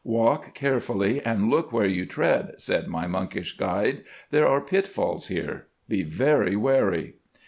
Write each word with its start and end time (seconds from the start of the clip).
"'Walk 0.03 0.55
carefully 0.55 1.23
and 1.23 1.51
look 1.51 1.71
where 1.71 1.85
you 1.85 2.07
tread,' 2.07 2.55
said 2.57 2.87
my 2.87 3.05
monkish 3.05 3.55
guide. 3.55 4.01
'There 4.31 4.47
are 4.47 4.59
pitfalls 4.59 5.27
here; 5.27 5.67
be 5.87 6.01
very 6.01 6.55
wary. 6.55 7.17